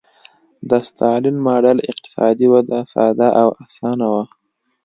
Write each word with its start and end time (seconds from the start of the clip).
د 0.69 0.71
ستالین 0.89 1.37
ماډل 1.45 1.77
اقتصادي 1.91 2.47
وده 2.53 2.79
ساده 2.93 3.29
او 3.41 3.49
اسانه 3.63 4.07
وه 4.13 4.23